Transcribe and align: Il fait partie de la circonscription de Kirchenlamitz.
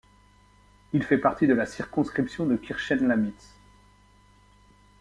Il 0.93 1.03
fait 1.03 1.19
partie 1.19 1.45
de 1.45 1.53
la 1.53 1.67
circonscription 1.67 2.47
de 2.47 2.55
Kirchenlamitz. 2.57 3.53